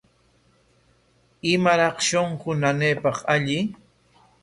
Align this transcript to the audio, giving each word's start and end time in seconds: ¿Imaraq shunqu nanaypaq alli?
¿Imaraq 1.51 1.95
shunqu 2.07 2.49
nanaypaq 2.61 3.17
alli? 3.35 3.59